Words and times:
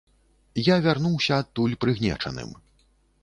Я 0.67 0.75
вярнуўся 0.85 1.33
адтуль 1.43 1.77
прыгнечаным. 1.85 2.49